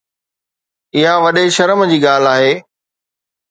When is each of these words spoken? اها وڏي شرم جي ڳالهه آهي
اها 0.97 1.13
وڏي 1.23 1.45
شرم 1.57 1.79
جي 1.91 1.97
ڳالهه 2.05 2.31
آهي 2.35 2.51